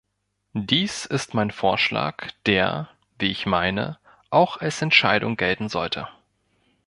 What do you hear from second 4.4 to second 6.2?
als Entscheidung gelten sollte.